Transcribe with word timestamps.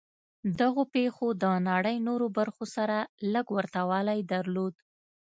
دغو 0.59 0.83
پېښو 0.95 1.27
د 1.43 1.45
نړۍ 1.69 1.97
نورو 2.07 2.27
برخو 2.37 2.65
سره 2.75 2.97
لږ 3.33 3.45
ورته 3.57 3.79
والی 3.89 4.19
درلود 4.33 4.73